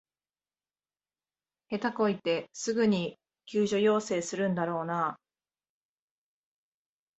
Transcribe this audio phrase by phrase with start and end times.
[1.69, 5.19] 下手こいてすぐに救助要請するんだろうなあ